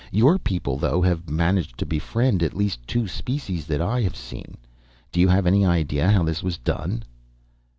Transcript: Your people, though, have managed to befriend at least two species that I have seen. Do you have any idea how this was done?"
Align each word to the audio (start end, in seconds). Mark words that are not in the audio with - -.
Your 0.11 0.39
people, 0.39 0.77
though, 0.77 1.03
have 1.03 1.29
managed 1.29 1.77
to 1.77 1.85
befriend 1.85 2.41
at 2.41 2.55
least 2.57 2.79
two 2.87 3.07
species 3.07 3.67
that 3.67 3.83
I 3.83 4.01
have 4.01 4.15
seen. 4.15 4.57
Do 5.11 5.19
you 5.19 5.27
have 5.27 5.45
any 5.45 5.63
idea 5.63 6.09
how 6.09 6.23
this 6.23 6.41
was 6.41 6.57
done?" 6.57 7.03